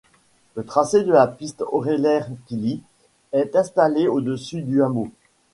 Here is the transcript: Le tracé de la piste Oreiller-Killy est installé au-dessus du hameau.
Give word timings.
Le 0.55 0.65
tracé 0.65 1.03
de 1.03 1.11
la 1.11 1.27
piste 1.27 1.61
Oreiller-Killy 1.71 2.81
est 3.33 3.55
installé 3.55 4.07
au-dessus 4.07 4.61
du 4.63 4.81
hameau. 4.81 5.11